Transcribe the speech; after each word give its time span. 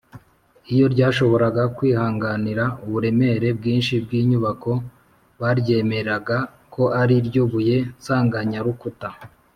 iyo 0.73 0.85
ryashoboraga 0.93 1.63
kwihanganira 1.75 2.63
uburemere 2.85 3.47
bwinshi 3.57 3.93
bw’inyubako, 4.03 4.71
baryemeraga 5.41 6.37
ko 6.73 6.83
ari 7.01 7.15
ryo 7.27 7.43
buye 7.51 7.77
nsanganyarukuta 7.99 9.07